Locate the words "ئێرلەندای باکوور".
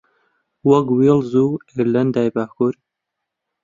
1.75-2.75